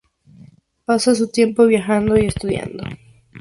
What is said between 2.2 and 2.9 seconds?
estudiando.